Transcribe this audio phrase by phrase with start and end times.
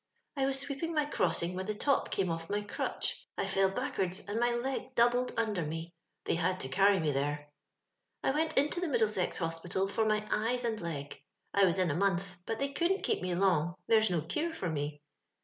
[0.35, 3.23] I was sweeping my crossin* when the top came off my crutch.
[3.37, 5.93] I fell back'ards, and my leg doubled under me.
[6.25, 7.51] They had to cany me there.,
[7.85, 11.21] *' I went into the Middlesex Hospital for my eyes and leg.
[11.53, 14.71] I was in a month, but they wouldn't keep me long, there's no cure for
[14.71, 15.03] me.